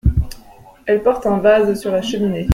Elle 0.87 1.03
porte 1.03 1.27
un 1.27 1.37
vase 1.37 1.79
sur 1.79 1.91
la 1.91 2.01
cheminée. 2.01 2.47